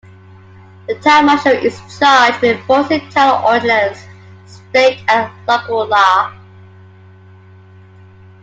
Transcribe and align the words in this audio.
The 0.87 0.95
town 0.95 1.27
marshal 1.27 1.51
is 1.51 1.79
charged 1.99 2.41
with 2.41 2.57
enforcing 2.57 3.07
town 3.09 3.43
ordinance, 3.45 3.99
state 4.47 4.99
and 5.07 5.31
local 5.47 5.85
law. 5.85 6.33